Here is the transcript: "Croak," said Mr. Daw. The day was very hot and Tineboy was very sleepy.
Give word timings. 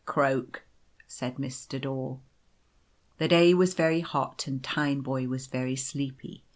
"Croak," 0.17 0.63
said 1.05 1.35
Mr. 1.35 1.79
Daw. 1.79 2.17
The 3.19 3.27
day 3.27 3.53
was 3.53 3.75
very 3.75 3.99
hot 3.99 4.47
and 4.47 4.59
Tineboy 4.59 5.27
was 5.27 5.45
very 5.45 5.75
sleepy. 5.75 6.41